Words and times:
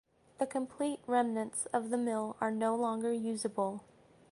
The 0.39 0.47
complete 0.47 0.99
remnants 1.05 1.67
of 1.67 1.91
the 1.91 1.97
mill 1.99 2.35
are 2.41 2.49
no 2.49 2.75
longer 2.75 3.13
usable. 3.13 3.83